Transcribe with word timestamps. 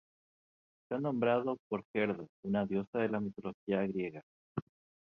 Está 0.81 0.99
nombrado 0.99 1.57
por 1.69 1.83
Gerda, 1.93 2.25
una 2.41 2.65
diosa 2.65 2.97
de 2.97 3.09
la 3.09 3.19
mitología 3.19 3.85
griega. 3.85 4.23